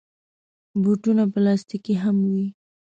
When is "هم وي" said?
2.03-2.47